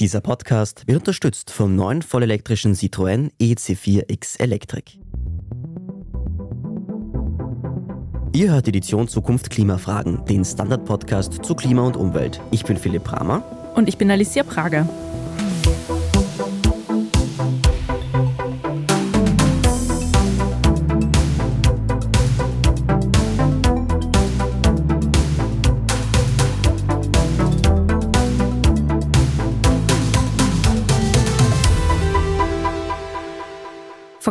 [0.00, 4.92] Dieser Podcast wird unterstützt vom neuen vollelektrischen Citroën EC4X Electric.
[8.32, 12.40] Ihr hört Edition Zukunft Klimafragen, den Standard-Podcast zu Klima und Umwelt.
[12.52, 13.42] Ich bin Philipp Bramer.
[13.74, 14.88] Und ich bin Alicia Prager.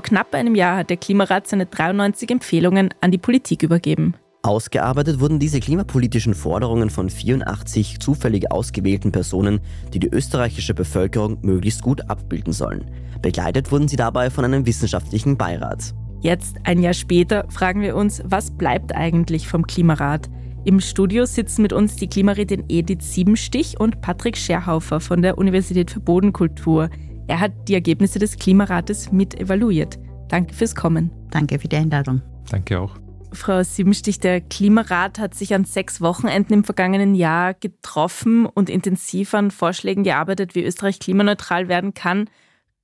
[0.07, 4.15] Knapp einem Jahr hat der Klimarat seine 93 Empfehlungen an die Politik übergeben.
[4.41, 9.59] Ausgearbeitet wurden diese klimapolitischen Forderungen von 84 zufällig ausgewählten Personen,
[9.93, 12.89] die die österreichische Bevölkerung möglichst gut abbilden sollen.
[13.21, 15.93] Begleitet wurden sie dabei von einem wissenschaftlichen Beirat.
[16.21, 20.29] Jetzt, ein Jahr später, fragen wir uns, was bleibt eigentlich vom Klimarat?
[20.63, 25.91] Im Studio sitzen mit uns die Klimarätin Edith Siebenstich und Patrick Scherhaufer von der Universität
[25.91, 26.89] für Bodenkultur.
[27.27, 29.99] Er hat die Ergebnisse des Klimarates mit evaluiert.
[30.29, 31.11] Danke fürs Kommen.
[31.29, 32.21] Danke für die Einladung.
[32.49, 32.97] Danke auch.
[33.33, 39.33] Frau Siebenstich, der Klimarat hat sich an sechs Wochenenden im vergangenen Jahr getroffen und intensiv
[39.33, 42.29] an Vorschlägen gearbeitet, wie Österreich klimaneutral werden kann.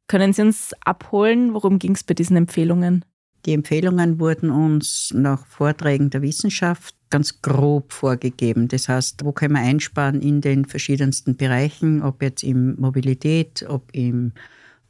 [0.07, 1.53] Können Sie uns abholen?
[1.53, 3.05] Worum ging es bei diesen Empfehlungen?
[3.45, 8.69] Die Empfehlungen wurden uns nach Vorträgen der Wissenschaft ganz grob vorgegeben.
[8.69, 13.89] Das heißt, wo können wir einsparen in den verschiedensten Bereichen, ob jetzt in Mobilität, ob
[13.91, 14.33] in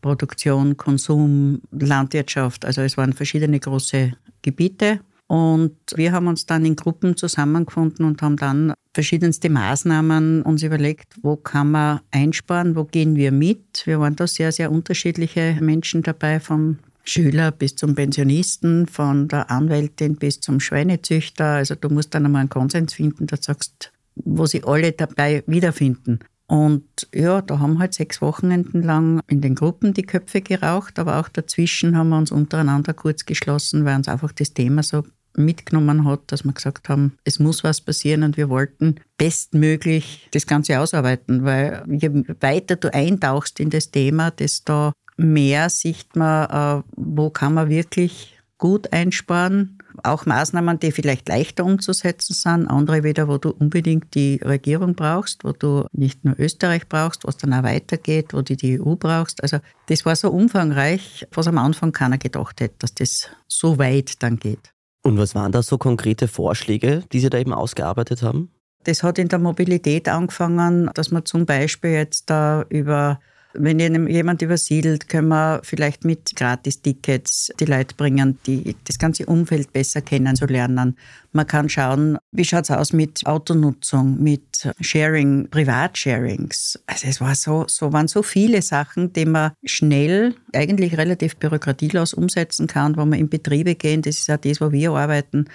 [0.02, 2.66] Produktion, Konsum, Landwirtschaft.
[2.66, 5.00] Also es waren verschiedene große Gebiete.
[5.28, 11.16] Und wir haben uns dann in Gruppen zusammengefunden und haben dann verschiedenste Maßnahmen uns überlegt,
[11.24, 13.84] wo kann man einsparen, wo gehen wir mit.
[13.86, 19.52] Wir waren da sehr, sehr unterschiedliche Menschen dabei, vom Schüler bis zum Pensionisten, von der
[19.52, 21.46] Anwältin bis zum Schweinezüchter.
[21.46, 26.20] Also du musst dann einmal einen Konsens finden, da sagst, wo sie alle dabei wiederfinden.
[26.48, 31.20] Und ja, da haben halt sechs Wochenenden lang in den Gruppen die Köpfe geraucht, aber
[31.20, 35.04] auch dazwischen haben wir uns untereinander kurz geschlossen, weil uns einfach das Thema so
[35.36, 40.46] mitgenommen hat, dass wir gesagt haben, es muss was passieren und wir wollten bestmöglich das
[40.46, 46.84] Ganze ausarbeiten, weil je weiter du eintauchst in das Thema, desto mehr sieht man, äh,
[46.96, 49.78] wo kann man wirklich gut einsparen.
[50.04, 55.44] Auch Maßnahmen, die vielleicht leichter umzusetzen sind, andere wieder, wo du unbedingt die Regierung brauchst,
[55.44, 59.44] wo du nicht nur Österreich brauchst, was dann auch weitergeht, wo du die EU brauchst.
[59.44, 59.58] Also
[59.88, 64.38] das war so umfangreich, was am Anfang keiner gedacht hätte, dass das so weit dann
[64.38, 64.72] geht.
[65.04, 68.50] Und was waren da so konkrete Vorschläge, die Sie da eben ausgearbeitet haben?
[68.86, 73.20] Das hat in der Mobilität angefangen, dass man zum Beispiel jetzt da über
[73.54, 79.72] wenn jemand übersiedelt, können wir vielleicht mit Gratis-Tickets die Leute bringen, die das ganze Umfeld
[79.74, 80.98] besser kennenzulernen.
[81.32, 86.80] Man kann schauen, wie schaut es aus mit Autonutzung, mit Sharing, Privatsharings.
[86.88, 92.14] Also es war so, so waren so viele Sachen, die man schnell, eigentlich relativ bürokratielos
[92.14, 94.02] umsetzen kann, wo man in Betriebe gehen.
[94.02, 95.46] Das ist auch das, wo wir arbeiten.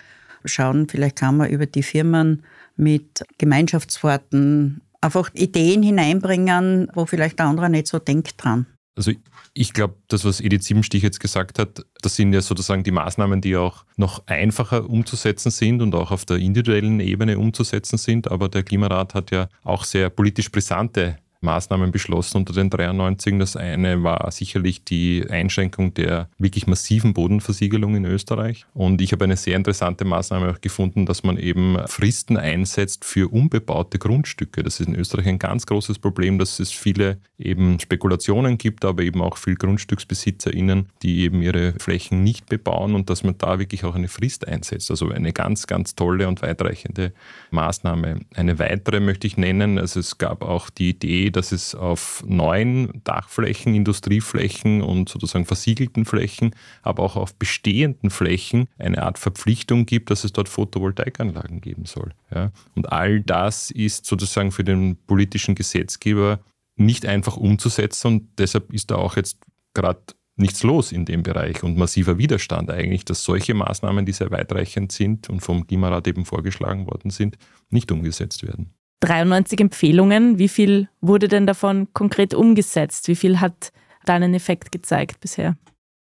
[0.44, 2.42] Schauen, vielleicht kann man über die Firmen
[2.76, 8.66] mit Gemeinschaftsfahrten einfach Ideen hineinbringen, wo vielleicht der andere nicht so denkt dran.
[8.96, 9.12] Also
[9.54, 13.40] ich glaube, das, was Edith Siebenstich jetzt gesagt hat, das sind ja sozusagen die Maßnahmen,
[13.40, 18.28] die auch noch einfacher umzusetzen sind und auch auf der individuellen Ebene umzusetzen sind.
[18.28, 23.38] Aber der Klimarat hat ja auch sehr politisch brisante Maßnahmen beschlossen unter den 93.
[23.38, 28.66] Das eine war sicherlich die Einschränkung der wirklich massiven Bodenversiegelung in Österreich.
[28.74, 33.32] Und ich habe eine sehr interessante Maßnahme auch gefunden, dass man eben Fristen einsetzt für
[33.32, 34.62] unbebaute Grundstücke.
[34.62, 39.02] Das ist in Österreich ein ganz großes Problem, dass es viele eben Spekulationen gibt, aber
[39.02, 43.84] eben auch viele GrundstücksbesitzerInnen, die eben ihre Flächen nicht bebauen und dass man da wirklich
[43.84, 44.90] auch eine Frist einsetzt.
[44.90, 47.12] Also eine ganz, ganz tolle und weitreichende
[47.52, 48.20] Maßnahme.
[48.34, 49.78] Eine weitere möchte ich nennen.
[49.78, 56.04] Also es gab auch die Idee, dass es auf neuen Dachflächen, Industrieflächen und sozusagen versiegelten
[56.04, 61.84] Flächen, aber auch auf bestehenden Flächen eine Art Verpflichtung gibt, dass es dort Photovoltaikanlagen geben
[61.84, 62.12] soll.
[62.34, 62.52] Ja?
[62.74, 66.40] Und all das ist sozusagen für den politischen Gesetzgeber
[66.76, 69.38] nicht einfach umzusetzen und deshalb ist da auch jetzt
[69.74, 70.00] gerade
[70.38, 74.92] nichts los in dem Bereich und massiver Widerstand eigentlich, dass solche Maßnahmen, die sehr weitreichend
[74.92, 77.36] sind und vom Klimarat eben vorgeschlagen worden sind,
[77.70, 78.72] nicht umgesetzt werden.
[79.00, 80.38] 93 Empfehlungen.
[80.38, 83.08] Wie viel wurde denn davon konkret umgesetzt?
[83.08, 83.72] Wie viel hat
[84.04, 85.56] da einen Effekt gezeigt bisher?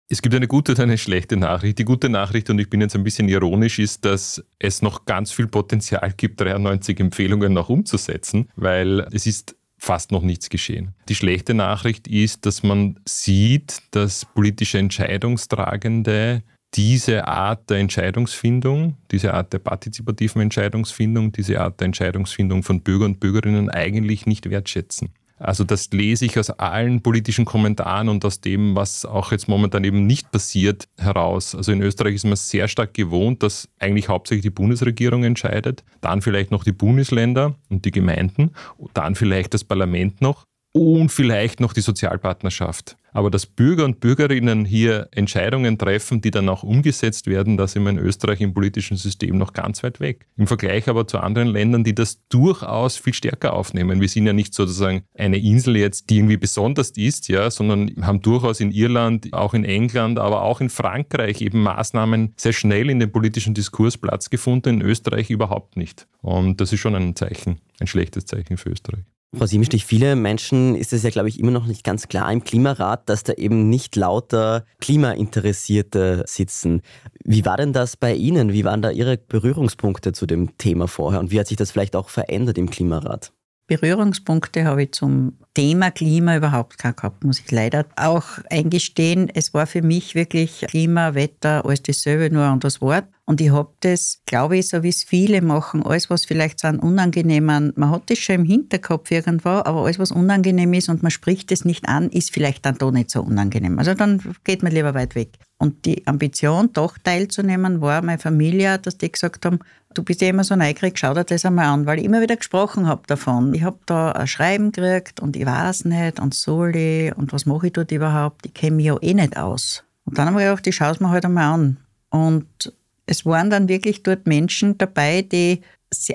[0.09, 1.81] Es gibt eine gute und eine schlechte Nachricht.
[1.81, 5.33] Die gute Nachricht, und ich bin jetzt ein bisschen ironisch, ist, dass es noch ganz
[5.33, 10.95] viel Potenzial gibt, 93 Empfehlungen noch umzusetzen, weil es ist fast noch nichts geschehen.
[11.09, 16.45] Die schlechte Nachricht ist, dass man sieht, dass politische Entscheidungstragende
[16.77, 23.07] diese Art der Entscheidungsfindung, diese Art der partizipativen Entscheidungsfindung, diese Art der Entscheidungsfindung von Bürger
[23.07, 25.11] und Bürgerinnen eigentlich nicht wertschätzen.
[25.39, 29.85] Also das lese ich aus allen politischen Kommentaren und aus dem, was auch jetzt momentan
[29.85, 31.55] eben nicht passiert, heraus.
[31.55, 36.23] Also in Österreich ist man sehr stark gewohnt, dass eigentlich hauptsächlich die Bundesregierung entscheidet, dann
[36.23, 38.53] vielleicht noch die Bundesländer und die Gemeinden,
[38.95, 42.97] dann vielleicht das Parlament noch und vielleicht noch die Sozialpartnerschaft.
[43.17, 47.85] Aber dass Bürger und Bürgerinnen hier Entscheidungen treffen, die dann auch umgesetzt werden, da sind
[47.85, 50.27] wir in Österreich im politischen System noch ganz weit weg.
[50.37, 54.03] Im Vergleich aber zu anderen Ländern, die das durchaus viel stärker aufnehmen.
[54.03, 58.21] Wir sind ja nicht sozusagen eine Insel jetzt, die irgendwie besonders ist, ja, sondern haben
[58.21, 63.01] durchaus in Irland, auch in England, aber auch in Frankreich eben Maßnahmen sehr schnell in
[63.01, 66.07] den politischen Diskurs Platz gefunden, in Österreich überhaupt nicht.
[66.21, 69.05] Und das ist schon ein Zeichen, ein schlechtes Zeichen für Österreich.
[69.35, 72.45] Frau Siebenstich, viele Menschen ist es ja, glaube ich, immer noch nicht ganz klar im
[72.45, 76.81] Klimarat, dass da eben nicht lauter Klimainteressierte sitzen.
[77.25, 78.53] Wie war denn das bei Ihnen?
[78.53, 81.97] Wie waren da Ihre Berührungspunkte zu dem Thema vorher und wie hat sich das vielleicht
[81.97, 83.33] auch verändert im Klimarat?
[83.67, 89.29] Berührungspunkte habe ich zum Thema Klima überhaupt gar gehabt, muss ich leider auch eingestehen.
[89.35, 93.07] Es war für mich wirklich Klima, Wetter, alles dasselbe, nur ein anderes Wort.
[93.29, 96.69] Und ich habe das, glaube ich, so wie es viele machen, alles, was vielleicht so
[96.69, 101.03] ein unangenehmen, man hat das schon im Hinterkopf irgendwo, aber alles, was unangenehm ist und
[101.03, 103.81] man spricht es nicht an, ist vielleicht dann doch nicht so unangenehm.
[103.81, 105.31] Also dann geht man lieber weit weg.
[105.59, 109.59] Und die Ambition, doch teilzunehmen, war meine Familie, dass die gesagt haben,
[109.93, 112.37] du bist ja immer so neugierig, schau dir das einmal an, weil ich immer wieder
[112.37, 113.55] gesprochen habe davon.
[113.55, 117.45] Ich habe da ein Schreiben gekriegt und ich weiß nicht und soll ich und was
[117.45, 118.47] mache ich dort überhaupt?
[118.47, 119.83] Ich kenne mich ja eh nicht aus.
[120.05, 121.77] Und dann habe ich gedacht, ich schaue es mir halt einmal an.
[122.11, 122.73] Und
[123.07, 125.63] es waren dann wirklich dort Menschen dabei, die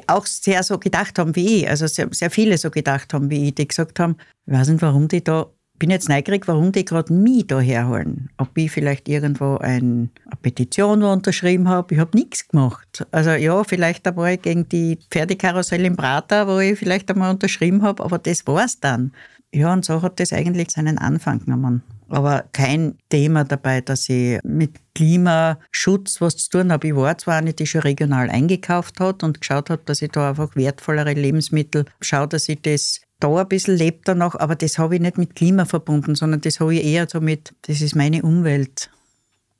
[0.08, 3.48] auch sehr so gedacht haben wie ich, also sehr, sehr viele so gedacht haben wie
[3.48, 5.48] ich, die gesagt haben, ich weiß nicht, warum die da,
[5.80, 8.30] bin jetzt neugierig, warum die gerade mich da herholen.
[8.38, 13.08] Ob ich vielleicht irgendwo ein, eine Petition unterschrieben habe, ich habe nichts gemacht.
[13.12, 18.04] Also ja, vielleicht einmal gegen die Pferdekarussell im Prater, wo ich vielleicht einmal unterschrieben habe,
[18.04, 19.14] aber das war's dann.
[19.54, 24.40] Ja, und so hat das eigentlich seinen Anfang genommen aber kein Thema dabei, dass ich
[24.44, 26.88] mit Klimaschutz was zu tun habe.
[26.88, 30.30] Ich war zwar eine, die schon regional eingekauft hat und geschaut hat, dass ich da
[30.30, 34.96] einfach wertvollere Lebensmittel schaue, dass ich das da ein bisschen lebt danach, aber das habe
[34.96, 38.24] ich nicht mit Klima verbunden, sondern das habe ich eher so mit, das ist meine
[38.24, 38.90] Umwelt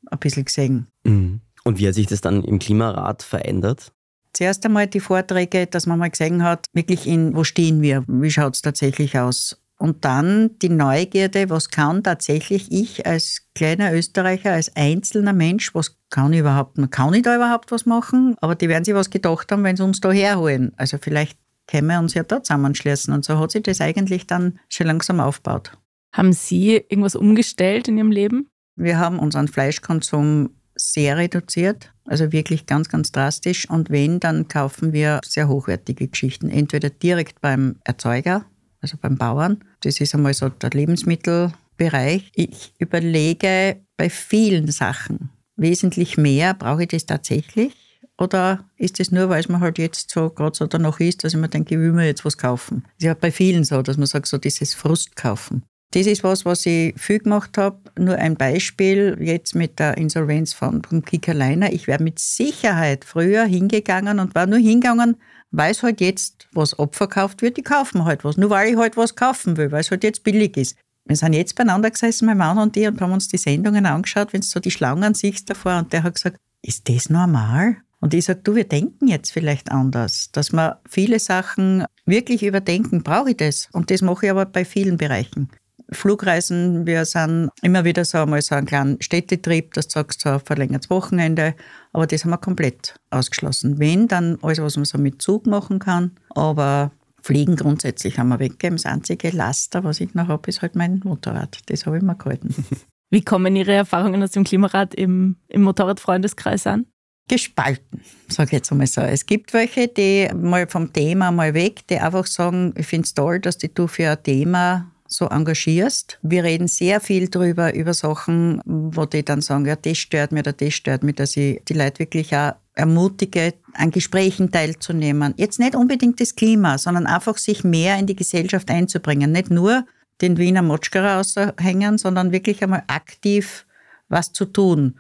[0.10, 0.88] ein bisschen gesehen.
[1.04, 1.42] Mhm.
[1.64, 3.92] Und wie hat sich das dann im Klimarat verändert?
[4.34, 8.32] Zuerst einmal die Vorträge, dass man mal gesehen hat, wirklich in, wo stehen wir, wie
[8.32, 9.61] schaut es tatsächlich aus.
[9.82, 15.98] Und dann die Neugierde, was kann tatsächlich ich als kleiner Österreicher, als einzelner Mensch, was
[16.12, 18.36] kann ich überhaupt, kann ich da überhaupt was machen?
[18.42, 20.72] Aber die werden sich was gedacht haben, wenn sie uns da herholen.
[20.78, 23.12] Also vielleicht können wir uns ja da zusammenschließen.
[23.12, 25.72] Und so hat sich das eigentlich dann schon langsam aufgebaut.
[26.14, 28.52] Haben Sie irgendwas umgestellt in Ihrem Leben?
[28.76, 33.68] Wir haben unseren Fleischkonsum sehr reduziert, also wirklich ganz, ganz drastisch.
[33.68, 36.50] Und wenn, dann kaufen wir sehr hochwertige Geschichten.
[36.50, 38.46] Entweder direkt beim Erzeuger
[38.82, 39.64] also beim Bauern.
[39.82, 42.32] Das ist einmal so der Lebensmittelbereich.
[42.36, 47.74] Ich überlege bei vielen Sachen wesentlich mehr, brauche ich das tatsächlich?
[48.18, 51.34] Oder ist das nur, weil es mir halt jetzt so gerade so danach ist, dass
[51.34, 52.84] ich mir denke, ich will mir jetzt was kaufen?
[52.84, 55.64] Das ist ja bei vielen so, dass man sagt, so dieses Frust kaufen.
[55.92, 57.80] Das ist was, was ich viel gemacht habe.
[57.98, 61.74] Nur ein Beispiel jetzt mit der Insolvenz von, von Kickerleiner.
[61.74, 65.18] Ich wäre mit Sicherheit früher hingegangen und war nur hingegangen,
[65.52, 68.38] weil es halt jetzt was abverkauft wird, die kaufen halt was.
[68.38, 70.78] Nur weil ich halt was kaufen will, weil es halt jetzt billig ist.
[71.06, 74.34] Wir sind jetzt beieinander gesessen, mein Mann und ich, und haben uns die Sendungen angeschaut,
[74.34, 77.78] wenn du so die Schlangen siehst davor, und der hat gesagt, ist das normal?
[78.00, 83.04] Und ich sage, du, wir denken jetzt vielleicht anders, dass wir viele Sachen wirklich überdenken,
[83.04, 83.70] brauche ich das?
[83.74, 85.50] Und das mache ich aber bei vielen Bereichen.
[85.94, 90.40] Flugreisen, wir sind immer wieder so einmal so einen kleinen Städtetrip, das sagst du, so
[90.40, 91.56] verlängertes Wochenende,
[91.92, 93.78] aber das haben wir komplett ausgeschlossen.
[93.80, 98.40] Wenn, dann alles, was man so mit Zug machen kann, aber Fliegen grundsätzlich haben wir
[98.40, 98.78] weggegeben.
[98.78, 101.60] Das einzige Laster, was ich noch habe, ist halt mein Motorrad.
[101.68, 102.56] Das habe ich mir gehalten.
[103.12, 106.86] Wie kommen Ihre Erfahrungen aus dem Klimarad im, im Motorradfreundeskreis an?
[107.28, 109.02] Gespalten, sage ich jetzt einmal so.
[109.02, 113.14] Es gibt welche, die mal vom Thema mal weg, die einfach sagen, ich finde es
[113.14, 116.20] toll, dass die du für ein Thema so engagierst.
[116.22, 120.42] Wir reden sehr viel darüber, über Sachen, wo die dann sagen, ja, das stört mich
[120.42, 125.34] oder das stört mich, dass ich die Leute wirklich auch ermutige, an Gesprächen teilzunehmen.
[125.38, 129.32] Jetzt nicht unbedingt das Klima, sondern einfach sich mehr in die Gesellschaft einzubringen.
[129.32, 129.86] Nicht nur
[130.22, 133.66] den Wiener Motschkara aushängen, sondern wirklich einmal aktiv
[134.08, 134.96] was zu tun.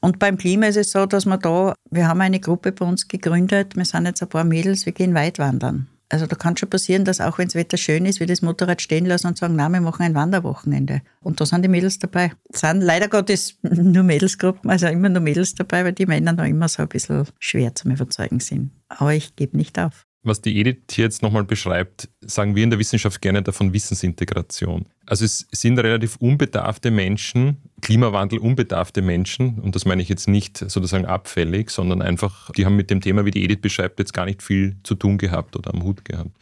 [0.00, 3.08] Und beim Klima ist es so, dass wir da, wir haben eine Gruppe bei uns
[3.08, 5.88] gegründet, wir sind jetzt ein paar Mädels, wir gehen weit wandern.
[6.10, 8.80] Also da kann schon passieren, dass auch wenn das Wetter schön ist, wir das Motorrad
[8.80, 11.02] stehen lassen und sagen, na, wir machen ein Wanderwochenende.
[11.20, 12.32] Und da sind die Mädels dabei.
[12.50, 16.44] Es sind leider Gottes nur Mädelsgruppen, also immer nur Mädels dabei, weil die Männer noch
[16.44, 18.70] immer so ein bisschen schwer zum Überzeugen sind.
[18.88, 20.07] Aber ich gebe nicht auf.
[20.24, 24.86] Was die Edith hier jetzt nochmal beschreibt, sagen wir in der Wissenschaft gerne davon Wissensintegration.
[25.06, 30.58] Also es sind relativ unbedarfte Menschen, Klimawandel unbedarfte Menschen, und das meine ich jetzt nicht
[30.58, 34.26] sozusagen abfällig, sondern einfach, die haben mit dem Thema, wie die Edith beschreibt, jetzt gar
[34.26, 36.32] nicht viel zu tun gehabt oder am Hut gehabt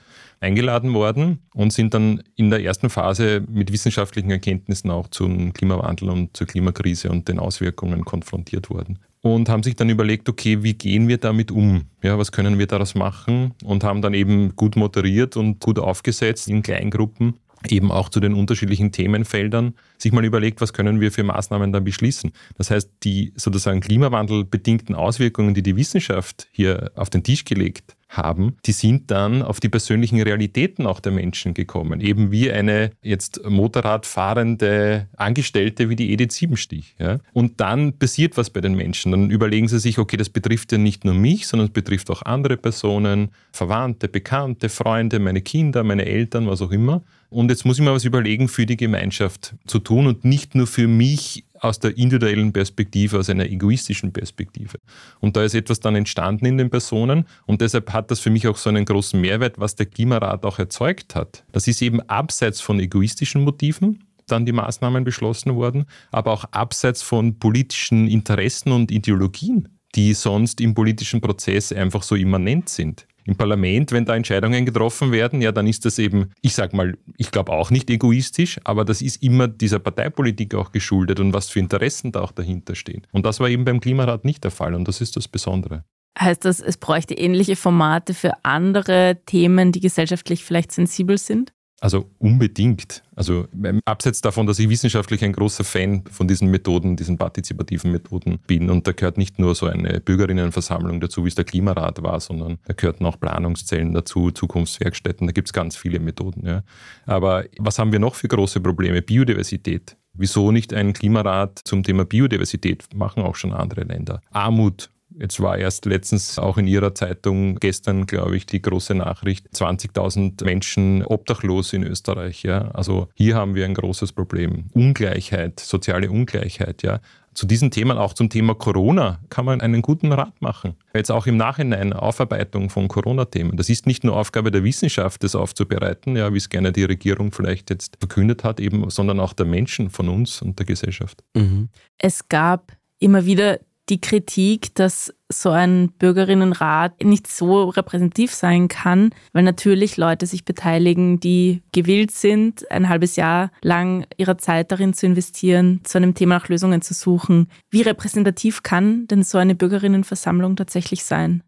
[0.41, 6.11] eingeladen worden und sind dann in der ersten Phase mit wissenschaftlichen Erkenntnissen auch zum Klimawandel
[6.11, 8.99] und zur Klimakrise und den Auswirkungen konfrontiert worden.
[9.27, 11.87] Und haben sich dann überlegt, okay, wie gehen wir damit um?
[12.01, 13.55] Ja, was können wir daraus machen?
[13.65, 17.35] Und haben dann eben gut moderiert und gut aufgesetzt in Kleingruppen
[17.69, 21.83] eben auch zu den unterschiedlichen Themenfeldern sich mal überlegt, was können wir für Maßnahmen dann
[21.83, 22.31] beschließen.
[22.57, 28.57] Das heißt, die sozusagen klimawandelbedingten Auswirkungen, die die Wissenschaft hier auf den Tisch gelegt haben,
[28.67, 32.01] die sind dann auf die persönlichen Realitäten auch der Menschen gekommen.
[32.01, 36.95] Eben wie eine jetzt Motorradfahrende Angestellte wie die Edith Siebenstich.
[36.99, 37.19] Ja?
[37.33, 39.13] Und dann passiert was bei den Menschen.
[39.13, 42.23] Dann überlegen sie sich, okay, das betrifft ja nicht nur mich, sondern es betrifft auch
[42.23, 47.03] andere Personen, Verwandte, Bekannte, Freunde, meine Kinder, meine Eltern, was auch immer.
[47.29, 50.67] Und jetzt muss ich mir was überlegen, für die Gemeinschaft zu tun und nicht nur
[50.67, 54.79] für mich aus der individuellen Perspektive, aus einer egoistischen Perspektive.
[55.21, 58.47] Und da ist etwas dann entstanden in den Personen und deshalb hat das für mich
[58.49, 61.45] auch so einen großen Mehrwert, was der Klimarat auch erzeugt hat.
[61.53, 67.03] Das ist eben abseits von egoistischen Motiven, dann die Maßnahmen beschlossen worden, aber auch abseits
[67.03, 73.37] von politischen Interessen und Ideologien, die sonst im politischen Prozess einfach so immanent sind im
[73.37, 77.31] Parlament, wenn da Entscheidungen getroffen werden, ja, dann ist das eben, ich sag mal, ich
[77.31, 81.59] glaube auch nicht egoistisch, aber das ist immer dieser Parteipolitik auch geschuldet und was für
[81.59, 83.07] Interessen da auch dahinter stehen.
[83.13, 85.85] Und das war eben beim Klimarat nicht der Fall und das ist das Besondere.
[86.19, 91.53] Heißt das, es bräuchte ähnliche Formate für andere Themen, die gesellschaftlich vielleicht sensibel sind?
[91.81, 93.03] Also unbedingt.
[93.15, 93.49] Also
[93.85, 98.71] abseits davon, dass ich wissenschaftlich ein großer Fan von diesen Methoden, diesen partizipativen Methoden bin.
[98.71, 102.59] Und da gehört nicht nur so eine Bürgerinnenversammlung dazu, wie es der Klimarat war, sondern
[102.65, 106.47] da gehörten auch Planungszellen dazu, Zukunftswerkstätten, da gibt es ganz viele Methoden.
[106.47, 106.63] Ja.
[107.05, 109.03] Aber was haben wir noch für große Probleme?
[109.03, 109.97] Biodiversität.
[110.15, 112.87] Wieso nicht ein Klimarat zum Thema Biodiversität?
[112.95, 114.23] Machen auch schon andere Länder.
[114.31, 119.47] Armut, Jetzt war erst letztens auch in Ihrer Zeitung gestern, glaube ich, die große Nachricht,
[119.49, 122.43] 20.000 Menschen obdachlos in Österreich.
[122.43, 122.71] Ja?
[122.73, 124.67] Also hier haben wir ein großes Problem.
[124.75, 126.83] Ungleichheit, soziale Ungleichheit.
[126.83, 127.01] Ja?
[127.33, 130.75] Zu diesen Themen, auch zum Thema Corona, kann man einen guten Rat machen.
[130.95, 133.57] Jetzt auch im Nachhinein Aufarbeitung von Corona-Themen.
[133.57, 137.33] Das ist nicht nur Aufgabe der Wissenschaft, das aufzubereiten, ja, wie es gerne die Regierung
[137.33, 141.23] vielleicht jetzt verkündet hat, eben, sondern auch der Menschen von uns und der Gesellschaft.
[141.35, 141.69] Mhm.
[141.99, 149.11] Es gab immer wieder die Kritik, dass so ein Bürgerinnenrat nicht so repräsentativ sein kann,
[149.33, 154.95] weil natürlich Leute sich beteiligen, die gewillt sind, ein halbes Jahr lang ihre Zeit darin
[154.95, 157.49] zu investieren, zu einem Thema nach Lösungen zu suchen.
[157.71, 161.43] Wie repräsentativ kann denn so eine Bürgerinnenversammlung tatsächlich sein?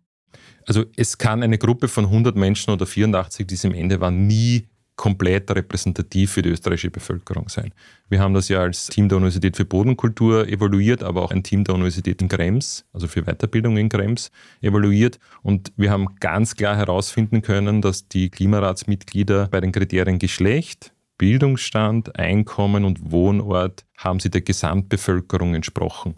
[0.67, 4.27] Also es kann eine Gruppe von 100 Menschen oder 84, die es im Ende waren,
[4.27, 4.69] nie
[4.99, 7.73] komplett repräsentativ für die österreichische Bevölkerung sein.
[8.11, 11.63] Wir haben das ja als Team der Universität für Bodenkultur evaluiert, aber auch ein Team
[11.63, 15.21] der Universität in Krems, also für Weiterbildung in Krems, evaluiert.
[15.43, 22.19] Und wir haben ganz klar herausfinden können, dass die Klimaratsmitglieder bei den Kriterien Geschlecht, Bildungsstand,
[22.19, 26.17] Einkommen und Wohnort haben sie der Gesamtbevölkerung entsprochen.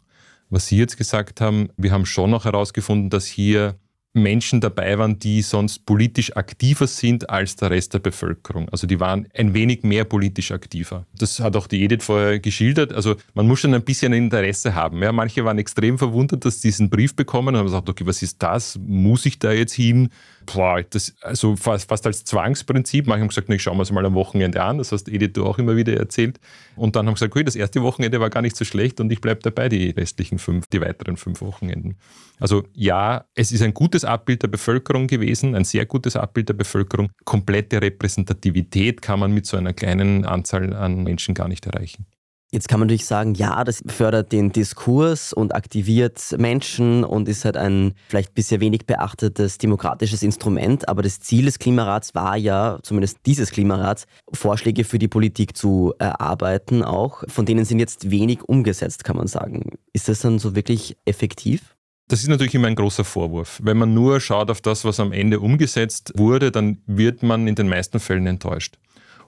[0.48, 3.76] Was Sie jetzt gesagt haben, wir haben schon noch herausgefunden, dass hier
[4.12, 8.68] Menschen dabei waren, die sonst politisch aktiver sind als der Rest der Bevölkerung.
[8.70, 11.06] Also die waren ein wenig mehr politisch aktiver.
[11.16, 12.92] Das hat auch die Edith vorher geschildert.
[12.92, 15.02] Also man muss schon ein bisschen Interesse haben.
[15.02, 18.22] Ja, manche waren extrem verwundert, dass sie diesen Brief bekommen und haben gesagt, okay, was
[18.22, 18.78] ist das?
[18.84, 20.10] Muss ich da jetzt hin?
[20.52, 23.06] Boah, das, also fast, fast als Zwangsprinzip.
[23.06, 24.78] Manche haben gesagt, na, ich schaue es mal am Wochenende an.
[24.78, 26.40] Das hast Edith auch immer wieder erzählt.
[26.76, 29.20] Und dann haben gesagt, okay, das erste Wochenende war gar nicht so schlecht und ich
[29.20, 31.96] bleibe dabei die restlichen fünf, die weiteren fünf Wochenenden.
[32.38, 36.54] Also ja, es ist ein gutes Abbild der Bevölkerung gewesen, ein sehr gutes Abbild der
[36.54, 37.10] Bevölkerung.
[37.24, 42.06] Komplette Repräsentativität kann man mit so einer kleinen Anzahl an Menschen gar nicht erreichen.
[42.52, 47.44] Jetzt kann man natürlich sagen, ja, das fördert den Diskurs und aktiviert Menschen und ist
[47.44, 50.88] halt ein vielleicht bisher wenig beachtetes demokratisches Instrument.
[50.88, 55.94] Aber das Ziel des Klimarats war ja, zumindest dieses Klimarats, Vorschläge für die Politik zu
[56.00, 57.22] erarbeiten auch.
[57.28, 59.70] Von denen sind jetzt wenig umgesetzt, kann man sagen.
[59.92, 61.76] Ist das dann so wirklich effektiv?
[62.08, 63.60] Das ist natürlich immer ein großer Vorwurf.
[63.62, 67.54] Wenn man nur schaut auf das, was am Ende umgesetzt wurde, dann wird man in
[67.54, 68.78] den meisten Fällen enttäuscht.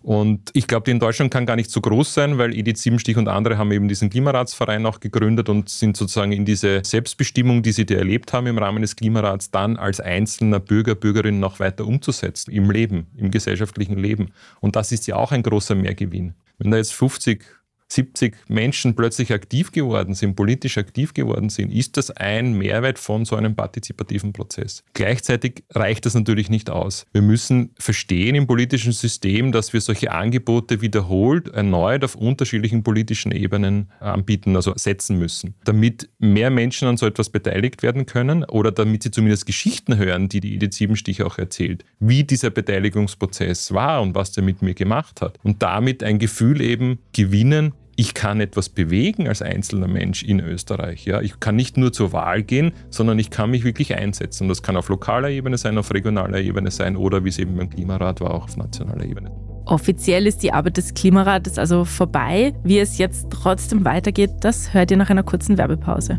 [0.02, 3.16] Und ich glaube, die in Deutschland kann gar nicht so groß sein, weil Edith Siebenstich
[3.16, 7.72] und andere haben eben diesen Klimaratsverein auch gegründet und sind sozusagen in diese Selbstbestimmung, die
[7.72, 11.86] sie da erlebt haben im Rahmen des Klimarats, dann als einzelner Bürger, Bürgerin noch weiter
[11.86, 14.32] umzusetzen im Leben, im gesellschaftlichen Leben.
[14.60, 16.34] Und das ist ja auch ein großer Mehrgewinn.
[16.58, 17.44] Wenn da jetzt 50
[17.92, 23.24] 70 Menschen plötzlich aktiv geworden sind, politisch aktiv geworden sind, ist das ein Mehrwert von
[23.24, 24.82] so einem partizipativen Prozess.
[24.94, 27.06] Gleichzeitig reicht das natürlich nicht aus.
[27.12, 33.32] Wir müssen verstehen im politischen System, dass wir solche Angebote wiederholt, erneut auf unterschiedlichen politischen
[33.32, 38.72] Ebenen anbieten, also setzen müssen, damit mehr Menschen an so etwas beteiligt werden können oder
[38.72, 44.00] damit sie zumindest Geschichten hören, die die Edith Siebenstich auch erzählt, wie dieser Beteiligungsprozess war
[44.02, 45.38] und was der mit mir gemacht hat.
[45.42, 51.04] Und damit ein Gefühl eben gewinnen, ich kann etwas bewegen als einzelner Mensch in Österreich.
[51.04, 51.20] Ja?
[51.20, 54.48] Ich kann nicht nur zur Wahl gehen, sondern ich kann mich wirklich einsetzen.
[54.48, 57.70] Das kann auf lokaler Ebene sein, auf regionaler Ebene sein oder wie es eben beim
[57.70, 59.30] Klimarat war, auch auf nationaler Ebene.
[59.66, 62.52] Offiziell ist die Arbeit des Klimarates also vorbei.
[62.64, 66.18] Wie es jetzt trotzdem weitergeht, das hört ihr nach einer kurzen Werbepause.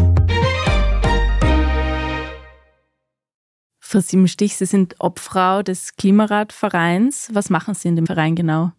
[3.91, 7.29] Frau Siebenstich, Sie sind Obfrau des Klimaratvereins.
[7.33, 8.71] Was machen Sie in dem Verein genau?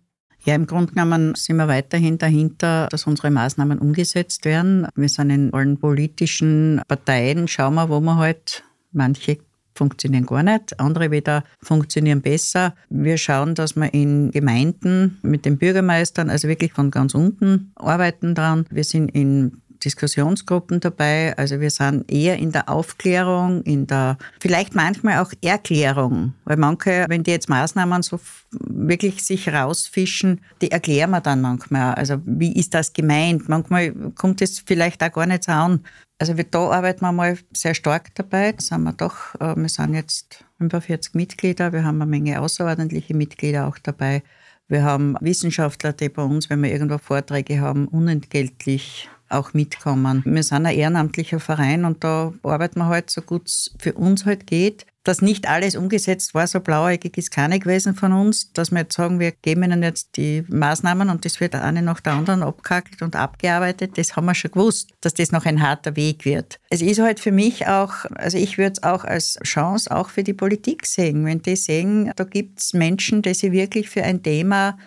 [0.46, 4.88] Ja, im Grunde genommen sind wir weiterhin dahinter, dass unsere Maßnahmen umgesetzt werden.
[4.94, 9.36] Wir sind in allen politischen Parteien, schauen wir, wo wir halt, manche
[9.74, 12.74] funktionieren gar nicht, andere wieder funktionieren besser.
[12.88, 18.34] Wir schauen, dass wir in Gemeinden mit den Bürgermeistern, also wirklich von ganz unten, arbeiten
[18.34, 18.64] dran.
[18.70, 21.36] Wir sind in Diskussionsgruppen dabei.
[21.36, 26.34] Also wir sind eher in der Aufklärung, in der vielleicht manchmal auch Erklärung.
[26.44, 31.94] Weil manche, wenn die jetzt Maßnahmen so wirklich sich rausfischen, die erklären wir dann manchmal.
[31.94, 33.48] Also wie ist das gemeint?
[33.48, 35.80] Manchmal kommt es vielleicht auch gar nicht so an.
[36.18, 38.52] Also wir, da arbeiten wir mal sehr stark dabei.
[38.52, 43.14] Da sind wir doch, äh, wir sind jetzt 45 Mitglieder, wir haben eine Menge außerordentliche
[43.14, 44.22] Mitglieder auch dabei.
[44.68, 50.22] Wir haben Wissenschaftler, die bei uns, wenn wir irgendwo Vorträge haben, unentgeltlich auch mitkommen.
[50.24, 54.24] Wir sind ein ehrenamtlicher Verein und da arbeiten wir halt so gut es für uns
[54.24, 54.86] halt geht.
[55.04, 58.94] Dass nicht alles umgesetzt war, so blauäugig ist keine gewesen von uns, dass wir jetzt
[58.94, 63.02] sagen, wir geben ihnen jetzt die Maßnahmen und das wird eine nach der anderen abgehackelt
[63.02, 63.98] und abgearbeitet.
[63.98, 66.60] Das haben wir schon gewusst, dass das noch ein harter Weg wird.
[66.70, 70.22] Es ist halt für mich auch, also ich würde es auch als Chance auch für
[70.22, 71.26] die Politik sehen.
[71.26, 74.78] Wenn die sehen, da gibt es Menschen, die sich wirklich für ein Thema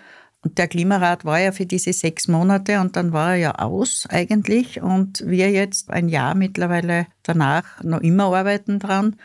[0.45, 4.81] der Klimarat war ja für diese sechs Monate und dann war er ja aus eigentlich.
[4.81, 9.15] Und wir jetzt ein Jahr mittlerweile danach noch immer arbeiten dran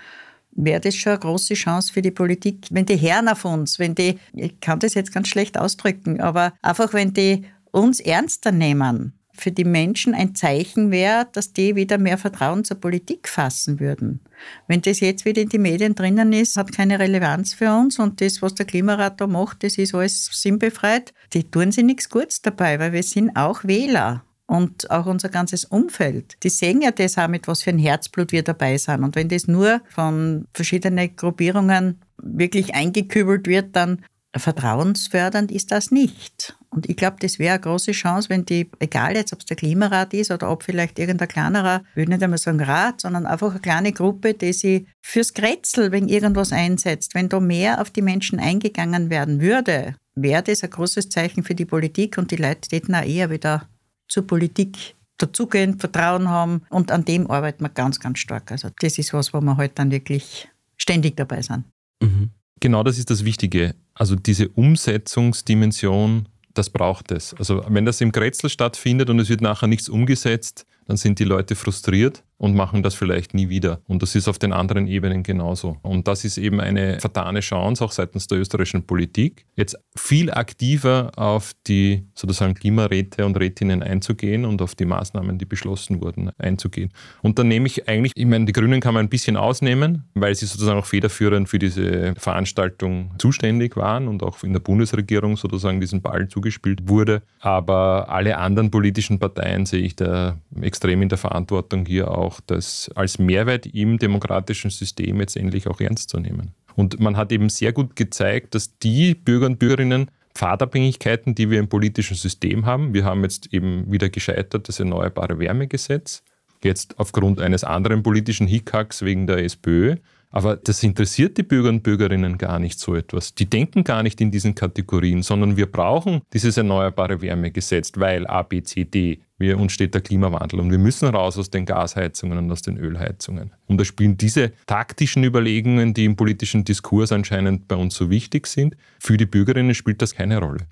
[0.52, 3.94] wäre das schon eine große Chance für die Politik, wenn die Herren auf uns, wenn
[3.94, 9.12] die, ich kann das jetzt ganz schlecht ausdrücken, aber einfach wenn die uns ernster nehmen,
[9.40, 14.20] für die Menschen ein Zeichen wäre, dass die wieder mehr Vertrauen zur Politik fassen würden.
[14.68, 18.20] Wenn das jetzt wieder in die Medien drinnen ist, hat keine Relevanz für uns und
[18.20, 21.12] das, was der Klimarat da macht, das ist alles sinnbefreit.
[21.32, 25.64] Die tun sich nichts Gutes dabei, weil wir sind auch Wähler und auch unser ganzes
[25.64, 26.36] Umfeld.
[26.42, 29.04] Die sehen ja das auch, mit was für ein Herzblut wir dabei sind.
[29.04, 34.04] Und wenn das nur von verschiedenen Gruppierungen wirklich eingekübelt wird, dann
[34.36, 36.56] vertrauensfördernd ist das nicht.
[36.72, 39.56] Und ich glaube, das wäre eine große Chance, wenn die, egal jetzt, ob es der
[39.56, 43.50] Klimarat ist oder ob vielleicht irgendein kleinerer, ich will nicht einmal sagen Rat, sondern einfach
[43.50, 48.02] eine kleine Gruppe, die sich fürs Kretzel, wenn irgendwas einsetzt, wenn da mehr auf die
[48.02, 52.68] Menschen eingegangen werden würde, wäre das ein großes Zeichen für die Politik und die Leute
[52.68, 53.68] täten auch eher wieder
[54.08, 58.52] zur Politik dazugehen, Vertrauen haben und an dem arbeiten wir ganz, ganz stark.
[58.52, 61.64] Also das ist was, wo wir heute halt dann wirklich ständig dabei sind.
[62.00, 62.30] Mhm.
[62.60, 63.74] Genau das ist das Wichtige.
[63.94, 67.34] Also diese Umsetzungsdimension das braucht es.
[67.34, 71.24] Also wenn das im Kretzel stattfindet und es wird nachher nichts umgesetzt, dann sind die
[71.24, 72.24] Leute frustriert.
[72.40, 73.80] Und machen das vielleicht nie wieder.
[73.86, 75.76] Und das ist auf den anderen Ebenen genauso.
[75.82, 81.12] Und das ist eben eine vertane Chance, auch seitens der österreichischen Politik, jetzt viel aktiver
[81.16, 86.90] auf die sozusagen Klimaräte und Rätinnen einzugehen und auf die Maßnahmen, die beschlossen wurden, einzugehen.
[87.20, 90.34] Und dann nehme ich eigentlich, ich meine, die Grünen kann man ein bisschen ausnehmen, weil
[90.34, 95.78] sie sozusagen auch federführend für diese Veranstaltung zuständig waren und auch in der Bundesregierung sozusagen
[95.78, 97.20] diesen Ball zugespielt wurde.
[97.40, 102.90] Aber alle anderen politischen Parteien sehe ich da extrem in der Verantwortung, hier auch das
[102.94, 106.52] als Mehrwert im demokratischen System jetzt endlich auch ernst zu nehmen.
[106.76, 111.58] Und man hat eben sehr gut gezeigt, dass die Bürger und Bürgerinnen Pfadabhängigkeiten, die wir
[111.58, 116.22] im politischen System haben, wir haben jetzt eben wieder gescheitert, das Erneuerbare Wärmegesetz,
[116.62, 119.96] jetzt aufgrund eines anderen politischen Hickhacks wegen der SPÖ,
[120.30, 123.34] aber das interessiert die Bürger und Bürgerinnen gar nicht so etwas.
[123.34, 128.42] Die denken gar nicht in diesen Kategorien, sondern wir brauchen dieses erneuerbare Wärmegesetz, weil A,
[128.42, 132.38] B, C, D, wir, uns steht der Klimawandel und wir müssen raus aus den Gasheizungen
[132.38, 133.52] und aus den Ölheizungen.
[133.66, 138.46] Und da spielen diese taktischen Überlegungen, die im politischen Diskurs anscheinend bei uns so wichtig
[138.46, 140.66] sind, für die Bürgerinnen spielt das keine Rolle.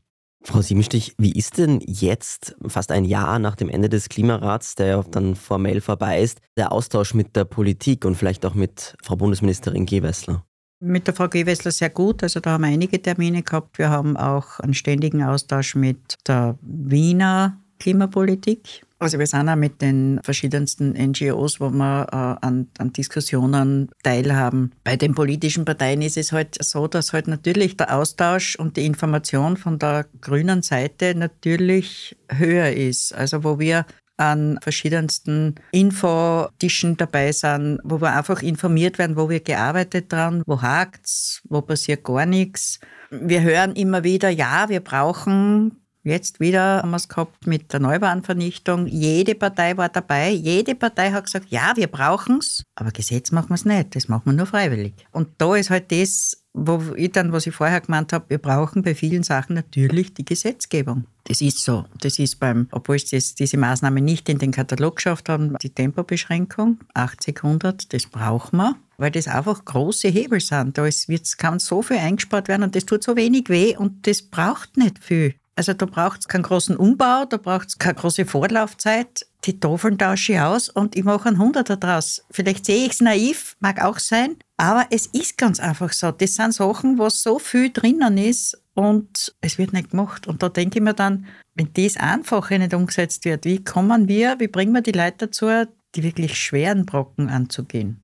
[0.48, 4.86] Frau Siebenstich, wie ist denn jetzt, fast ein Jahr nach dem Ende des Klimarats, der
[4.86, 9.16] ja dann formell vorbei ist, der Austausch mit der Politik und vielleicht auch mit Frau
[9.16, 10.46] Bundesministerin Gewessler?
[10.80, 12.22] Mit der Frau Gewessler sehr gut.
[12.22, 13.78] Also da haben wir einige Termine gehabt.
[13.78, 18.86] Wir haben auch einen ständigen Austausch mit der Wiener Klimapolitik.
[19.00, 24.72] Also wir sind auch mit den verschiedensten NGOs, wo wir äh, an, an, Diskussionen teilhaben.
[24.82, 28.86] Bei den politischen Parteien ist es halt so, dass halt natürlich der Austausch und die
[28.86, 33.14] Information von der grünen Seite natürlich höher ist.
[33.14, 39.38] Also wo wir an verschiedensten Infotischen dabei sind, wo wir einfach informiert werden, wo wir
[39.38, 42.80] gearbeitet dran, wo hakt's, wo passiert gar nichts.
[43.10, 47.80] Wir hören immer wieder, ja, wir brauchen Jetzt wieder haben wir es gehabt mit der
[47.80, 48.86] Neubahnvernichtung.
[48.86, 50.30] Jede Partei war dabei.
[50.30, 53.94] Jede Partei hat gesagt, ja, wir brauchen es, aber Gesetz machen wir es nicht.
[53.94, 54.94] Das machen wir nur freiwillig.
[55.12, 58.80] Und da ist halt das, wo ich dann, was ich vorher gemeint habe, wir brauchen
[58.80, 61.04] bei vielen Sachen natürlich die Gesetzgebung.
[61.24, 61.84] Das ist so.
[62.00, 66.80] Das ist beim, obwohl es diese Maßnahme nicht in den Katalog geschafft haben, die Tempobeschränkung,
[66.94, 70.76] 80, 100, das brauchen wir weil das einfach große Hebel sind.
[70.76, 74.22] Da ist, kann so viel eingespart werden und das tut so wenig weh und das
[74.22, 75.34] braucht nicht viel.
[75.58, 79.26] Also da braucht es keinen großen Umbau, da braucht es keine große Vorlaufzeit.
[79.44, 82.24] Die Tafeln tausche ich aus und ich mache einen Hunderter draus.
[82.30, 86.12] Vielleicht sehe ich es naiv, mag auch sein, aber es ist ganz einfach so.
[86.12, 90.28] Das sind Sachen, wo so viel drinnen ist und es wird nicht gemacht.
[90.28, 94.38] Und da denke ich mir dann, wenn das Einfache nicht umgesetzt wird, wie kommen wir,
[94.38, 95.48] wie bringen wir die Leute dazu,
[95.96, 98.00] die wirklich schweren Brocken anzugehen?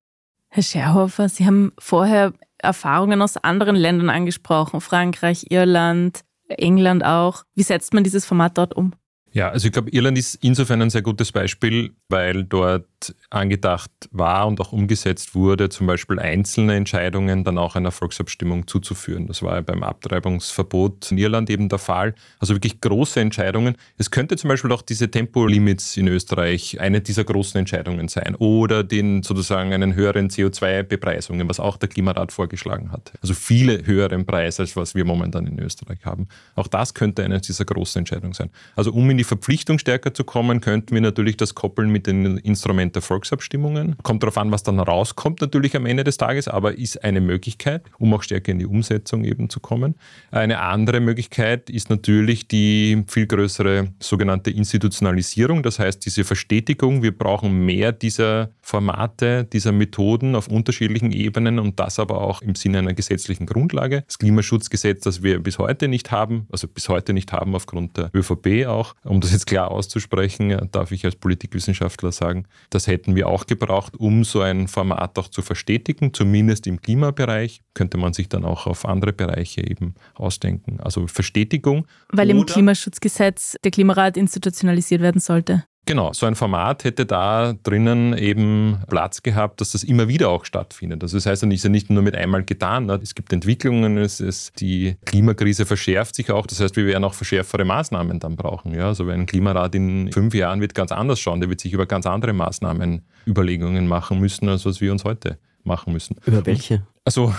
[0.49, 6.25] Herr Scherhofer, Sie haben vorher Erfahrungen aus anderen Ländern angesprochen, Frankreich, Irland.
[6.47, 7.43] England auch.
[7.55, 8.93] Wie setzt man dieses Format dort um?
[9.35, 12.85] Ja, also ich glaube, Irland ist insofern ein sehr gutes Beispiel, weil dort
[13.29, 19.27] angedacht war und auch umgesetzt wurde, zum Beispiel einzelne Entscheidungen dann auch einer Volksabstimmung zuzuführen.
[19.27, 22.15] Das war ja beim Abtreibungsverbot in Irland eben der Fall.
[22.39, 23.75] Also wirklich große Entscheidungen.
[23.97, 28.85] Es könnte zum Beispiel auch diese Tempolimits in Österreich eine dieser großen Entscheidungen sein oder
[28.85, 33.11] den sozusagen einen höheren CO2-Bepreisungen, was auch der Klimarat vorgeschlagen hat.
[33.21, 36.29] Also viele höheren Preise, als was wir momentan in Österreich haben.
[36.55, 38.49] Auch das könnte eine dieser großen Entscheidungen sein.
[38.77, 42.37] Also um in die Verpflichtung stärker zu kommen, könnten wir natürlich das koppeln mit den
[42.37, 43.95] Instrumenten der Volksabstimmungen.
[44.03, 47.83] Kommt darauf an, was dann rauskommt natürlich am Ende des Tages, aber ist eine Möglichkeit,
[47.97, 49.95] um auch stärker in die Umsetzung eben zu kommen.
[50.31, 57.17] Eine andere Möglichkeit ist natürlich die viel größere sogenannte Institutionalisierung, das heißt diese Verstetigung, wir
[57.17, 62.79] brauchen mehr dieser Formate, dieser Methoden auf unterschiedlichen Ebenen und das aber auch im Sinne
[62.79, 64.03] einer gesetzlichen Grundlage.
[64.07, 68.09] Das Klimaschutzgesetz, das wir bis heute nicht haben, also bis heute nicht haben aufgrund der
[68.13, 73.27] ÖVP auch, um das jetzt klar auszusprechen, darf ich als Politikwissenschaftler sagen, das hätten wir
[73.27, 77.61] auch gebraucht, um so ein Format auch zu verstetigen, zumindest im Klimabereich.
[77.73, 80.79] Könnte man sich dann auch auf andere Bereiche eben ausdenken.
[80.81, 81.87] Also Verstetigung.
[82.09, 85.63] Weil im Klimaschutzgesetz der Klimarat institutionalisiert werden sollte.
[85.87, 90.43] Genau, so ein Format hätte da drinnen eben Platz gehabt, dass das immer wieder auch
[90.43, 91.03] stattfindet.
[91.03, 92.87] Also das heißt, es ist ja nicht nur mit einmal getan.
[92.87, 92.99] Ne?
[93.03, 96.47] Es gibt Entwicklungen, es ist, die Klimakrise verschärft sich auch.
[96.47, 98.73] Das heißt, wir werden auch verschärfere Maßnahmen dann brauchen.
[98.73, 98.87] Ja?
[98.87, 101.39] Also ein Klimarat in fünf Jahren wird ganz anders schauen.
[101.39, 105.37] Der wird sich über ganz andere Maßnahmen Überlegungen machen müssen, als was wir uns heute
[105.63, 106.15] machen müssen.
[106.25, 106.85] Über welche?
[107.03, 107.33] Also,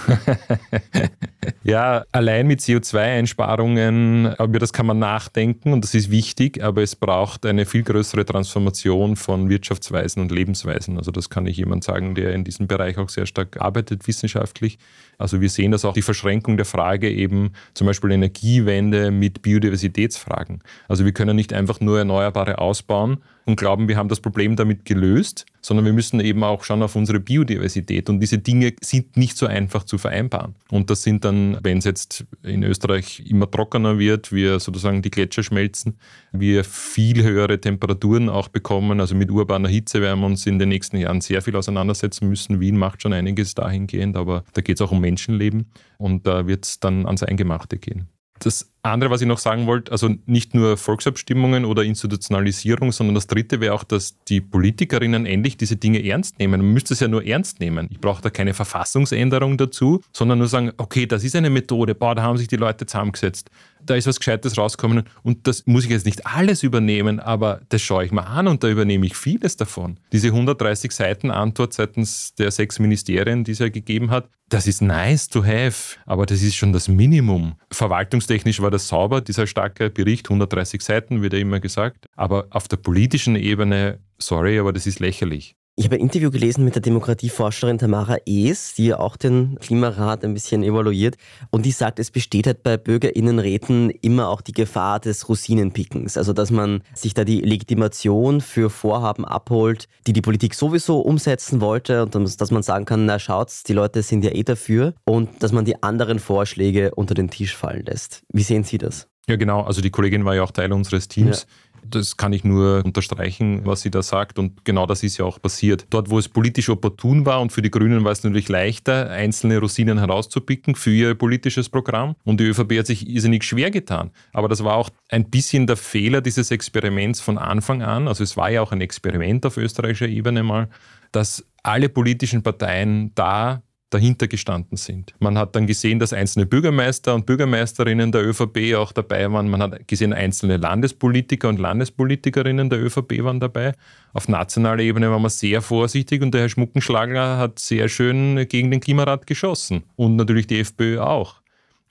[1.64, 6.96] Ja, allein mit CO2-Einsparungen, über das kann man nachdenken und das ist wichtig, aber es
[6.96, 10.96] braucht eine viel größere Transformation von Wirtschaftsweisen und Lebensweisen.
[10.98, 14.78] Also das kann ich jemand sagen, der in diesem Bereich auch sehr stark arbeitet wissenschaftlich.
[15.18, 20.62] Also wir sehen das auch die Verschränkung der Frage eben zum Beispiel Energiewende mit Biodiversitätsfragen.
[20.88, 24.84] Also wir können nicht einfach nur Erneuerbare ausbauen und glauben, wir haben das Problem damit
[24.84, 28.10] gelöst, sondern wir müssen eben auch schauen auf unsere Biodiversität.
[28.10, 30.56] Und diese Dinge sind nicht so einfach zu vereinbaren.
[30.70, 35.10] Und das sind dann, wenn es jetzt in Österreich immer trockener wird, wir sozusagen die
[35.10, 35.98] Gletscher schmelzen,
[36.32, 39.00] wir viel höhere Temperaturen auch bekommen.
[39.00, 42.60] Also mit urbaner Hitze werden wir uns in den nächsten Jahren sehr viel auseinandersetzen müssen.
[42.60, 46.64] Wien macht schon einiges dahingehend, aber da geht es auch um Menschenleben und da wird
[46.64, 48.08] es dann ans Eingemachte gehen.
[48.38, 53.26] Das andere, was ich noch sagen wollte, also nicht nur Volksabstimmungen oder Institutionalisierung, sondern das
[53.26, 56.60] dritte wäre auch, dass die Politikerinnen endlich diese Dinge ernst nehmen.
[56.60, 57.88] Man müsste es ja nur ernst nehmen.
[57.90, 62.14] Ich brauche da keine Verfassungsänderung dazu, sondern nur sagen, okay, das ist eine Methode, boah,
[62.14, 63.50] da haben sich die Leute zusammengesetzt,
[63.84, 67.82] da ist was Gescheites rausgekommen und das muss ich jetzt nicht alles übernehmen, aber das
[67.82, 69.98] schaue ich mal an und da übernehme ich vieles davon.
[70.12, 74.80] Diese 130 Seiten Antwort seitens der sechs Ministerien, die es ja gegeben hat, das ist
[74.80, 77.56] nice to have, aber das ist schon das Minimum.
[77.72, 82.06] Verwaltungstechnisch war das das sauber, dieser starke Bericht, 130 Seiten, wird ja immer gesagt.
[82.14, 85.56] Aber auf der politischen Ebene, sorry, aber das ist lächerlich.
[85.78, 90.24] Ich habe ein Interview gelesen mit der Demokratieforscherin Tamara Ees, die ja auch den Klimarat
[90.24, 91.18] ein bisschen evaluiert.
[91.50, 96.16] Und die sagt, es besteht halt bei BürgerInnenräten immer auch die Gefahr des Rosinenpickens.
[96.16, 101.60] Also, dass man sich da die Legitimation für Vorhaben abholt, die die Politik sowieso umsetzen
[101.60, 102.04] wollte.
[102.04, 104.94] Und dass man sagen kann, na schaut's, die Leute sind ja eh dafür.
[105.04, 108.22] Und dass man die anderen Vorschläge unter den Tisch fallen lässt.
[108.32, 109.08] Wie sehen Sie das?
[109.28, 109.62] Ja, genau.
[109.62, 111.42] Also die Kollegin war ja auch Teil unseres Teams.
[111.42, 111.48] Ja.
[111.90, 114.38] Das kann ich nur unterstreichen, was sie da sagt.
[114.38, 115.86] Und genau das ist ja auch passiert.
[115.90, 119.58] Dort, wo es politisch opportun war und für die Grünen war es natürlich leichter, einzelne
[119.58, 122.16] Rosinen herauszupicken für ihr politisches Programm.
[122.24, 124.10] Und die ÖVP hat sich irrsinnig schwer getan.
[124.32, 128.08] Aber das war auch ein bisschen der Fehler dieses Experiments von Anfang an.
[128.08, 130.68] Also es war ja auch ein Experiment auf österreichischer Ebene mal,
[131.12, 135.14] dass alle politischen Parteien da dahinter gestanden sind.
[135.20, 139.48] Man hat dann gesehen, dass einzelne Bürgermeister und Bürgermeisterinnen der ÖVP auch dabei waren.
[139.48, 143.74] Man hat gesehen, einzelne Landespolitiker und Landespolitikerinnen der ÖVP waren dabei.
[144.12, 148.70] Auf nationaler Ebene war man sehr vorsichtig und der Herr Schmuckenschlagler hat sehr schön gegen
[148.70, 151.36] den Klimarat geschossen und natürlich die FPÖ auch.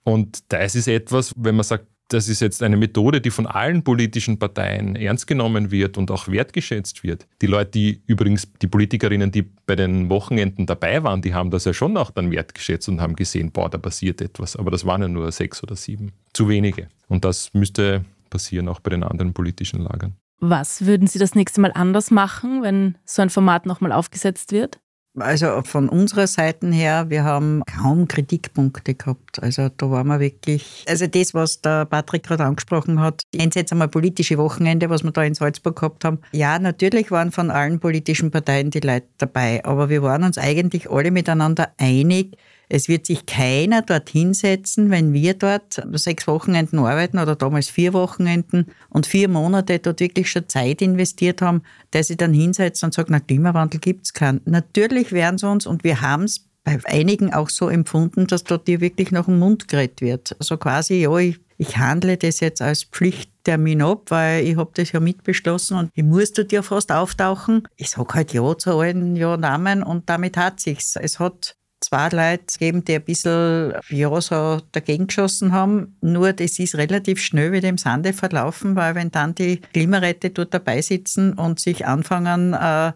[0.04, 3.84] Und das ist etwas, wenn man sagt, das ist jetzt eine Methode, die von allen
[3.84, 7.28] politischen Parteien ernst genommen wird und auch wertgeschätzt wird.
[7.42, 11.66] Die Leute, die übrigens, die Politikerinnen, die bei den Wochenenden dabei waren, die haben das
[11.66, 14.56] ja schon auch dann wertgeschätzt und haben gesehen, boah, da passiert etwas.
[14.56, 16.12] Aber das waren ja nur sechs oder sieben.
[16.34, 16.90] Zu wenige.
[17.08, 20.16] Und das müsste passieren auch bei den anderen politischen Lagern.
[20.40, 24.80] Was würden Sie das nächste Mal anders machen, wenn so ein Format nochmal aufgesetzt wird?
[25.18, 29.42] Also von unserer Seite her, wir haben kaum Kritikpunkte gehabt.
[29.42, 33.72] Also da waren wir wirklich, also das, was der Patrick gerade angesprochen hat, es jetzt
[33.72, 36.20] einmal politische Wochenende, was wir da in Salzburg gehabt haben.
[36.32, 40.90] Ja, natürlich waren von allen politischen Parteien die Leute dabei, aber wir waren uns eigentlich
[40.90, 42.38] alle miteinander einig,
[42.70, 47.94] es wird sich keiner dort hinsetzen, wenn wir dort sechs Wochenenden arbeiten oder damals vier
[47.94, 51.62] Wochenenden und vier Monate dort wirklich schon Zeit investiert haben,
[51.94, 54.42] der sich dann hinsetzt und sagt, na, Klimawandel gibt es keinen.
[54.46, 58.68] Natürlich werden sie uns, und wir haben es bei einigen auch so empfunden, dass dort
[58.68, 60.36] dir wirklich noch ein Mund geredet wird.
[60.40, 64.92] Also quasi, ja, ich, ich handle das jetzt als Pflichttermin ab, weil ich habe das
[64.92, 67.68] ja mitbeschlossen und ich muss dort ja fast auftauchen.
[67.78, 70.96] Ich sage halt Ja zu allen Ja-Namen und damit hat sich's.
[70.96, 75.96] Es hat zwei Leute gegeben, die ein bisschen ja, so dagegen geschossen haben.
[76.02, 80.54] Nur das ist relativ schnell wieder im Sande verlaufen, weil wenn dann die Klimaräte dort
[80.54, 82.92] dabei sitzen und sich anfangen, äh,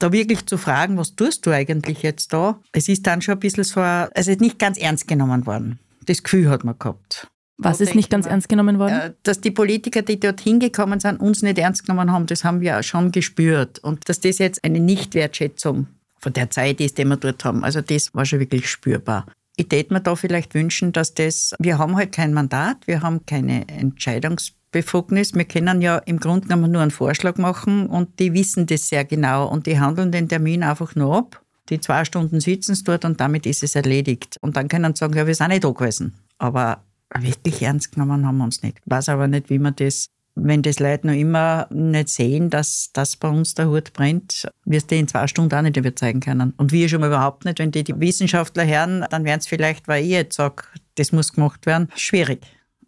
[0.00, 2.58] da wirklich zu fragen, was tust du eigentlich jetzt da?
[2.72, 5.78] Es ist dann schon ein bisschen so, also nicht ganz ernst genommen worden.
[6.06, 7.28] Das Gefühl hat man gehabt.
[7.62, 8.98] Was ist nicht ganz ernst genommen worden?
[8.98, 12.62] Äh, dass die Politiker, die dort hingekommen sind, uns nicht ernst genommen haben, das haben
[12.62, 13.78] wir auch schon gespürt.
[13.80, 15.86] Und dass das jetzt eine Nichtwertschätzung
[16.20, 17.64] von der Zeit ist, die wir dort haben.
[17.64, 19.26] Also das war schon wirklich spürbar.
[19.56, 23.26] Ich täte mir da vielleicht wünschen, dass das, wir haben halt kein Mandat, wir haben
[23.26, 25.34] keine Entscheidungsbefugnis.
[25.34, 29.04] Wir können ja im Grunde genommen nur einen Vorschlag machen und die wissen das sehr
[29.04, 31.42] genau und die handeln den Termin einfach nur ab.
[31.68, 34.38] Die zwei Stunden sitzen es dort und damit ist es erledigt.
[34.40, 36.14] Und dann können sie sagen, ja, wir sind nicht da gewesen.
[36.38, 36.82] Aber
[37.18, 38.78] wirklich ernst genommen haben wir uns nicht.
[38.78, 40.08] Ich weiß aber nicht, wie man das
[40.42, 44.90] wenn das Leute noch immer nicht sehen, dass, dass bei uns der Hut brennt, wirst
[44.90, 46.52] du in zwei Stunden auch nicht überzeugen können.
[46.56, 47.58] Und wir schon mal überhaupt nicht.
[47.58, 50.62] Wenn die, die Wissenschaftler hören, dann werden es vielleicht, weil ich jetzt sage,
[50.96, 52.40] das muss gemacht werden, schwierig.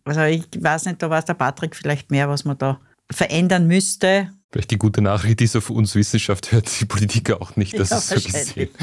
[0.04, 4.30] Also ich weiß nicht, da weiß der Patrick vielleicht mehr, was man da verändern müsste.
[4.50, 7.98] Vielleicht die gute Nachricht ist, auf uns Wissenschaft hört die Politiker auch nicht, dass ja,
[7.98, 8.68] es so gesehen.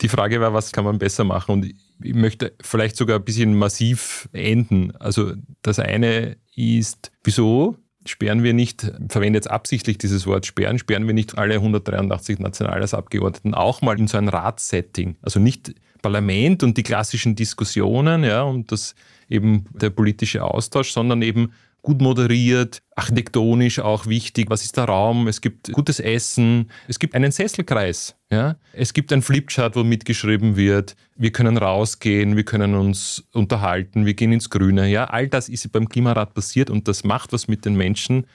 [0.00, 1.52] Die Frage war, was kann man besser machen?
[1.52, 4.94] Und ich möchte vielleicht sogar ein bisschen massiv enden.
[4.96, 10.78] Also das eine ist, wieso sperren wir nicht, ich verwende jetzt absichtlich dieses Wort sperren,
[10.78, 15.16] sperren wir nicht alle 183 Nationalratsabgeordneten auch mal in so ein Ratssetting.
[15.22, 18.94] Also nicht Parlament und die klassischen Diskussionen, ja, und das
[19.28, 24.50] eben der politische Austausch, sondern eben gut moderiert, architektonisch auch wichtig.
[24.50, 25.28] Was ist der Raum?
[25.28, 26.70] Es gibt gutes Essen.
[26.88, 28.16] Es gibt einen Sesselkreis.
[28.30, 28.56] Ja?
[28.72, 30.96] Es gibt ein Flipchart, wo mitgeschrieben wird.
[31.16, 34.88] Wir können rausgehen, wir können uns unterhalten, wir gehen ins Grüne.
[34.88, 35.04] Ja?
[35.04, 38.26] All das ist beim Klimarat passiert und das macht was mit den Menschen.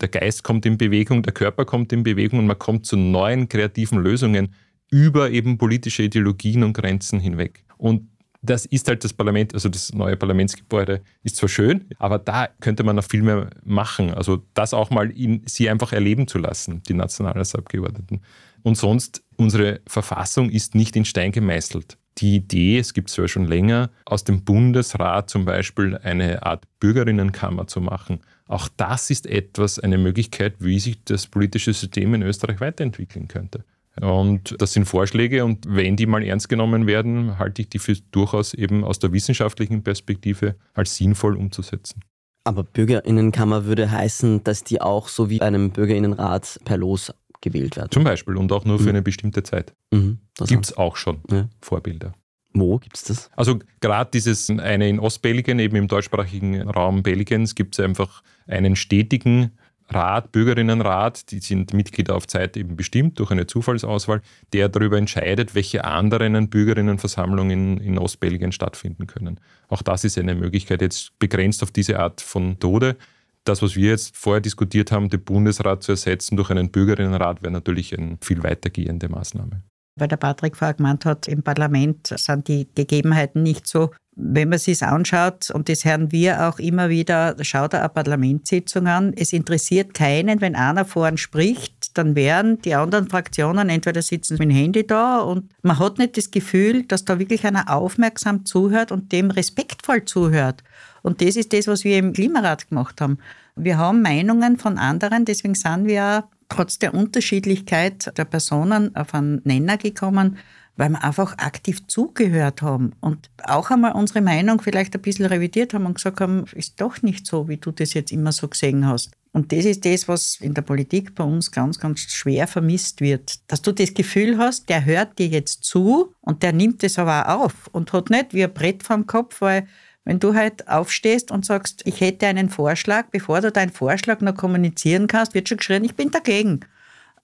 [0.00, 3.48] Der Geist kommt in Bewegung, der Körper kommt in Bewegung und man kommt zu neuen
[3.48, 4.54] kreativen Lösungen
[4.90, 7.64] über eben politische Ideologien und Grenzen hinweg.
[7.76, 8.08] Und
[8.46, 12.82] das ist halt das Parlament, also das neue Parlamentsgebäude ist zwar schön, aber da könnte
[12.82, 14.14] man noch viel mehr machen.
[14.14, 18.20] Also das auch mal in, sie einfach erleben zu lassen, die Nationalratsabgeordneten.
[18.62, 21.98] Und sonst, unsere Verfassung ist nicht in Stein gemeißelt.
[22.18, 26.64] Die Idee, es gibt es zwar schon länger, aus dem Bundesrat zum Beispiel eine Art
[26.80, 28.20] Bürgerinnenkammer zu machen.
[28.48, 33.64] Auch das ist etwas, eine Möglichkeit, wie sich das politische System in Österreich weiterentwickeln könnte.
[34.00, 37.94] Und das sind Vorschläge und wenn die mal ernst genommen werden, halte ich die für
[38.10, 42.02] durchaus eben aus der wissenschaftlichen Perspektive als sinnvoll umzusetzen.
[42.44, 47.90] Aber Bürgerinnenkammer würde heißen, dass die auch so wie einem Bürgerinnenrat per Los gewählt werden.
[47.90, 48.90] Zum Beispiel und auch nur für mhm.
[48.90, 49.74] eine bestimmte Zeit.
[49.92, 51.48] Mhm, gibt es auch schon ja.
[51.60, 52.12] Vorbilder.
[52.52, 53.30] Wo gibt es das?
[53.36, 58.76] Also gerade dieses eine in Ostbelgien, eben im deutschsprachigen Raum Belgiens, gibt es einfach einen
[58.76, 64.20] stetigen Rat, Bürgerinnenrat, die sind Mitglieder auf Zeit eben bestimmt durch eine Zufallsauswahl,
[64.52, 69.40] der darüber entscheidet, welche anderen Bürgerinnenversammlungen in, in Ostbelgien stattfinden können.
[69.68, 72.96] Auch das ist eine Möglichkeit, jetzt begrenzt auf diese Art von Tode.
[73.44, 77.52] Das, was wir jetzt vorher diskutiert haben, den Bundesrat zu ersetzen durch einen Bürgerinnenrat, wäre
[77.52, 79.62] natürlich eine viel weitergehende Maßnahme.
[79.98, 84.58] Weil der Patrick vorher gemeint hat, im Parlament sind die Gegebenheiten nicht so wenn man
[84.58, 89.34] sich anschaut, und das hören wir auch immer wieder, schaut er eine Parlamentssitzung an, es
[89.34, 94.56] interessiert keinen, wenn einer vorn spricht, dann wären die anderen Fraktionen entweder sitzen mit dem
[94.56, 99.12] Handy da und man hat nicht das Gefühl, dass da wirklich einer aufmerksam zuhört und
[99.12, 100.64] dem respektvoll zuhört.
[101.02, 103.18] Und das ist das, was wir im Klimarat gemacht haben.
[103.54, 109.42] Wir haben Meinungen von anderen, deswegen sind wir trotz der Unterschiedlichkeit der Personen auf einen
[109.44, 110.38] Nenner gekommen,
[110.76, 115.74] weil wir einfach aktiv zugehört haben und auch einmal unsere Meinung vielleicht ein bisschen revidiert
[115.74, 118.86] haben und gesagt haben, ist doch nicht so, wie du das jetzt immer so gesehen
[118.86, 119.10] hast.
[119.32, 123.40] Und das ist das, was in der Politik bei uns ganz, ganz schwer vermisst wird.
[123.48, 127.28] Dass du das Gefühl hast, der hört dir jetzt zu und der nimmt es aber
[127.28, 129.66] auch auf und hat nicht wie ein Brett vom Kopf, weil
[130.04, 134.36] wenn du halt aufstehst und sagst, ich hätte einen Vorschlag, bevor du deinen Vorschlag noch
[134.36, 136.60] kommunizieren kannst, wird schon geschrien, ich bin dagegen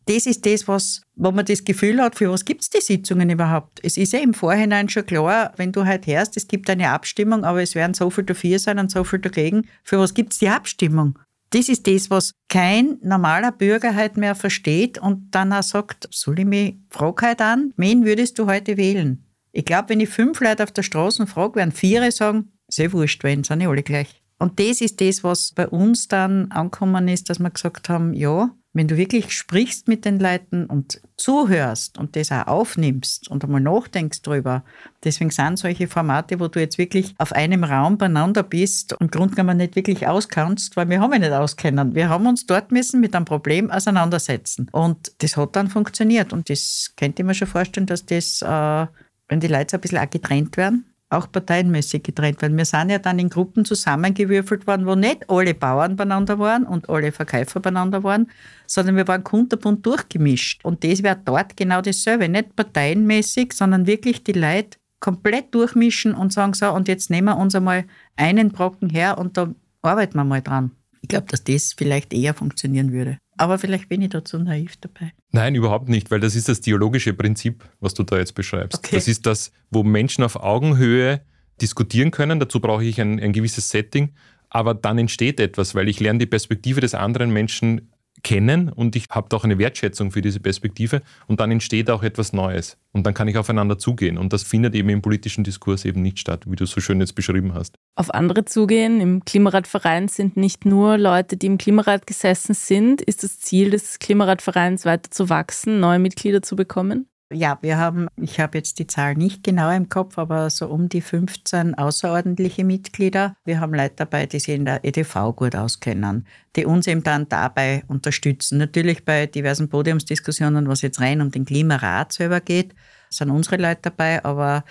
[0.06, 3.30] das ist das, was, wo man das Gefühl hat, für was gibt es die Sitzungen
[3.30, 3.80] überhaupt?
[3.82, 7.44] Es ist ja im Vorhinein schon klar, wenn du halt hörst, es gibt eine Abstimmung,
[7.44, 9.68] aber es werden so viel dafür sein und so viel dagegen.
[9.84, 11.18] Für was gibt es die Abstimmung?
[11.50, 16.38] Das ist das, was kein normaler Bürger halt mehr versteht und dann auch sagt, soll
[16.38, 19.26] ich mich, frag halt an, wen würdest du heute wählen?
[19.52, 23.22] Ich glaube, wenn ich fünf Leute auf der Straße frage, werden vier sagen, sehr wurscht,
[23.22, 24.22] wenn, sind ja alle gleich.
[24.38, 28.50] Und das ist das, was bei uns dann angekommen ist, dass wir gesagt haben, ja,
[28.74, 33.60] wenn du wirklich sprichst mit den Leuten und zuhörst und das auch aufnimmst und einmal
[33.60, 34.64] nachdenkst drüber,
[35.04, 39.34] deswegen sind solche Formate, wo du jetzt wirklich auf einem Raum beieinander bist und Grunde
[39.34, 41.94] genommen nicht wirklich auskannst, weil wir haben ja nicht auskennen.
[41.94, 44.68] Wir haben uns dort müssen mit einem Problem auseinandersetzen.
[44.72, 46.32] Und das hat dann funktioniert.
[46.32, 48.86] Und das könnte ich mir schon vorstellen, dass das, äh,
[49.28, 52.56] wenn die Leute so ein bisschen auch getrennt werden, auch parteienmäßig getrennt werden.
[52.56, 56.88] Wir sind ja dann in Gruppen zusammengewürfelt worden, wo nicht alle Bauern beieinander waren und
[56.88, 58.30] alle Verkäufer beieinander waren,
[58.66, 60.64] sondern wir waren kunterbunt durchgemischt.
[60.64, 62.28] Und das wäre dort genau dasselbe.
[62.28, 67.36] Nicht parteienmäßig, sondern wirklich die Leute komplett durchmischen und sagen so, und jetzt nehmen wir
[67.36, 67.84] uns einmal
[68.16, 70.70] einen Brocken her und da arbeiten wir mal dran.
[71.02, 73.18] Ich glaube, dass das vielleicht eher funktionieren würde.
[73.42, 75.12] Aber vielleicht bin ich da zu naiv dabei.
[75.32, 78.78] Nein, überhaupt nicht, weil das ist das dialogische Prinzip, was du da jetzt beschreibst.
[78.78, 78.94] Okay.
[78.94, 81.22] Das ist das, wo Menschen auf Augenhöhe
[81.60, 82.38] diskutieren können.
[82.38, 84.14] Dazu brauche ich ein, ein gewisses Setting.
[84.48, 87.90] Aber dann entsteht etwas, weil ich lerne die Perspektive des anderen Menschen
[88.22, 92.32] kennen und ich habe auch eine Wertschätzung für diese Perspektive und dann entsteht auch etwas
[92.32, 96.02] Neues und dann kann ich aufeinander zugehen und das findet eben im politischen Diskurs eben
[96.02, 97.74] nicht statt, wie du so schön jetzt beschrieben hast.
[97.96, 103.02] Auf andere zugehen im Klimaratverein sind nicht nur Leute, die im Klimarat gesessen sind.
[103.02, 107.06] Ist das Ziel des Klimaratvereins weiter zu wachsen, neue Mitglieder zu bekommen?
[107.32, 110.88] Ja, wir haben, ich habe jetzt die Zahl nicht genau im Kopf, aber so um
[110.88, 113.36] die 15 außerordentliche Mitglieder.
[113.44, 117.28] Wir haben Leute dabei, die sich in der EDV gut auskennen, die uns eben dann
[117.28, 118.58] dabei unterstützen.
[118.58, 122.74] Natürlich bei diversen Podiumsdiskussionen, was jetzt rein um den Klimarat selber geht,
[123.08, 124.64] sind unsere Leute dabei, aber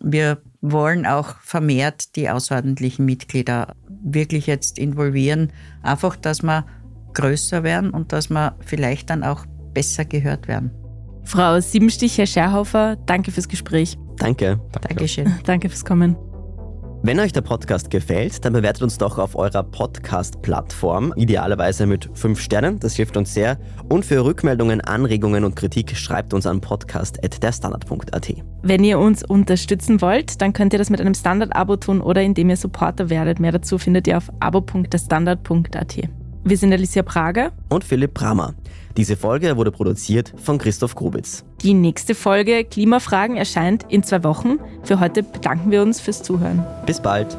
[0.00, 5.52] wir wollen auch vermehrt die außerordentlichen Mitglieder wirklich jetzt involvieren.
[5.82, 6.66] Einfach, dass wir
[7.14, 9.44] größer werden und dass wir vielleicht dann auch
[9.74, 10.81] besser gehört werden.
[11.32, 13.96] Frau Siebenstich, Herr Scherhofer, danke fürs Gespräch.
[14.18, 14.60] Danke.
[14.70, 14.88] Danke.
[14.88, 15.34] Dankeschön.
[15.46, 16.14] Danke fürs Kommen.
[17.02, 22.38] Wenn euch der Podcast gefällt, dann bewertet uns doch auf eurer Podcast-Plattform, idealerweise mit 5
[22.38, 23.58] Sternen, das hilft uns sehr.
[23.88, 28.34] Und für Rückmeldungen, Anregungen und Kritik schreibt uns an podcast.derstandard.at.
[28.62, 32.50] Wenn ihr uns unterstützen wollt, dann könnt ihr das mit einem Standard-Abo tun oder indem
[32.50, 33.40] ihr Supporter werdet.
[33.40, 36.21] Mehr dazu findet ihr auf abo.derstandard.at.
[36.44, 38.54] Wir sind Alicia Prager und Philipp Bramer.
[38.96, 41.44] Diese Folge wurde produziert von Christoph Grubitz.
[41.62, 44.58] Die nächste Folge Klimafragen erscheint in zwei Wochen.
[44.82, 46.66] Für heute bedanken wir uns fürs Zuhören.
[46.84, 47.38] Bis bald.